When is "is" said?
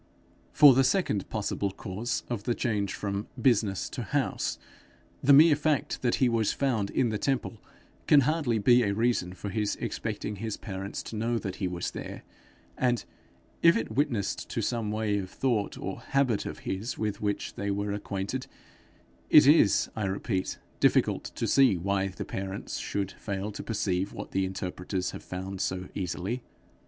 19.45-19.87